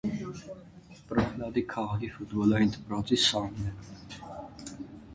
Պրոխլադնի 1.09 1.63
քաղաքի 1.75 2.11
ֆուտբոլիային 2.15 2.75
դպրոցի 2.79 3.23
սան 3.29 3.65
է։ 3.69 3.79